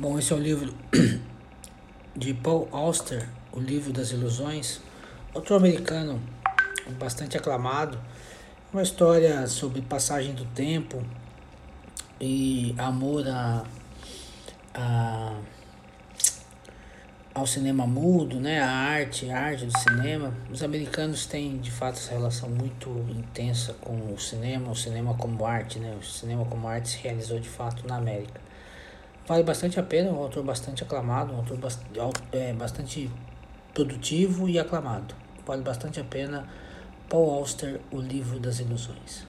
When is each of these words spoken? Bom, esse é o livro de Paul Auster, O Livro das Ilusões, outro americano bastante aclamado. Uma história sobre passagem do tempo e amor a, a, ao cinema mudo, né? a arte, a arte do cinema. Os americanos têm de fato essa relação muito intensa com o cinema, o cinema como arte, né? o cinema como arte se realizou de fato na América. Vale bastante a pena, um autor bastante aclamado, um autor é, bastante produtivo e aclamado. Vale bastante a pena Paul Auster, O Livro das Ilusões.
Bom, 0.00 0.16
esse 0.16 0.32
é 0.32 0.36
o 0.36 0.38
livro 0.38 0.72
de 2.14 2.32
Paul 2.32 2.68
Auster, 2.70 3.28
O 3.50 3.58
Livro 3.58 3.92
das 3.92 4.12
Ilusões, 4.12 4.80
outro 5.34 5.56
americano 5.56 6.22
bastante 7.00 7.36
aclamado. 7.36 7.98
Uma 8.72 8.82
história 8.82 9.44
sobre 9.48 9.82
passagem 9.82 10.36
do 10.36 10.44
tempo 10.44 11.02
e 12.20 12.76
amor 12.78 13.26
a, 13.26 13.64
a, 14.72 15.40
ao 17.34 17.44
cinema 17.44 17.84
mudo, 17.84 18.38
né? 18.38 18.60
a 18.60 18.70
arte, 18.70 19.28
a 19.28 19.36
arte 19.36 19.66
do 19.66 19.76
cinema. 19.76 20.32
Os 20.48 20.62
americanos 20.62 21.26
têm 21.26 21.58
de 21.58 21.72
fato 21.72 21.96
essa 21.96 22.12
relação 22.12 22.48
muito 22.48 22.88
intensa 23.10 23.74
com 23.80 24.14
o 24.14 24.16
cinema, 24.16 24.70
o 24.70 24.76
cinema 24.76 25.14
como 25.14 25.44
arte, 25.44 25.80
né? 25.80 25.96
o 26.00 26.04
cinema 26.04 26.44
como 26.44 26.68
arte 26.68 26.90
se 26.90 26.98
realizou 26.98 27.40
de 27.40 27.48
fato 27.48 27.84
na 27.84 27.96
América. 27.96 28.47
Vale 29.28 29.42
bastante 29.42 29.78
a 29.78 29.82
pena, 29.82 30.10
um 30.10 30.22
autor 30.22 30.42
bastante 30.42 30.82
aclamado, 30.82 31.34
um 31.34 31.36
autor 31.36 31.58
é, 32.32 32.54
bastante 32.54 33.10
produtivo 33.74 34.48
e 34.48 34.58
aclamado. 34.58 35.14
Vale 35.46 35.60
bastante 35.60 36.00
a 36.00 36.04
pena 36.04 36.48
Paul 37.10 37.28
Auster, 37.32 37.78
O 37.92 38.00
Livro 38.00 38.40
das 38.40 38.58
Ilusões. 38.58 39.16